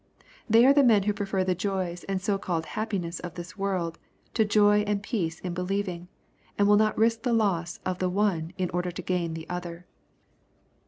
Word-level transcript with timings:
—They 0.49 0.65
are 0.65 0.73
the 0.73 0.81
men 0.83 1.03
who 1.03 1.13
prefer 1.13 1.43
the 1.43 1.53
joys 1.53 2.03
and 2.05 2.19
so 2.19 2.39
called 2.39 2.65
happiness 2.65 3.19
of 3.19 3.35
this 3.35 3.55
world, 3.55 3.99
to 4.33 4.43
joy 4.43 4.79
and 4.87 5.03
peace 5.03 5.39
in 5.41 5.53
believing, 5.53 6.07
and 6.57 6.67
will 6.67 6.75
not 6.75 6.97
risk 6.97 7.21
the 7.21 7.33
loss 7.33 7.79
of 7.85 7.99
the 7.99 8.09
one 8.09 8.51
in 8.57 8.71
ord 8.71 8.85
bi 8.85 8.89
to 8.93 9.01
gain 9.03 9.35
the 9.35 9.47
other. 9.47 9.85